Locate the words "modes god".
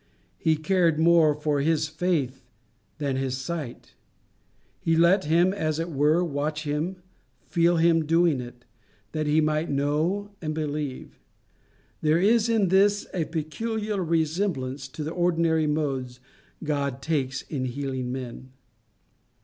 15.67-17.03